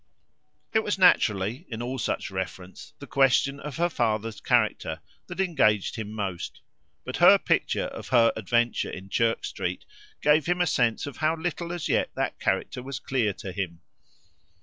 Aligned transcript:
It 0.73 0.79
was 0.81 0.97
naturally, 0.97 1.67
in 1.69 1.79
all 1.79 1.99
such 1.99 2.31
reference, 2.31 2.93
the 2.97 3.05
question 3.05 3.59
of 3.59 3.77
her 3.77 3.87
father's 3.87 4.41
character 4.41 4.99
that 5.27 5.39
engaged 5.39 5.95
him 5.95 6.11
most, 6.11 6.61
but 7.05 7.17
her 7.17 7.37
picture 7.37 7.85
of 7.85 8.07
her 8.07 8.33
adventure 8.35 8.89
in 8.89 9.09
Chirk 9.09 9.45
Street 9.45 9.85
gave 10.19 10.47
him 10.47 10.59
a 10.59 10.65
sense 10.65 11.05
of 11.05 11.17
how 11.17 11.35
little 11.35 11.71
as 11.71 11.87
yet 11.87 12.09
that 12.15 12.39
character 12.39 12.81
was 12.81 12.97
clear 12.97 13.31
to 13.33 13.51
him. 13.51 13.81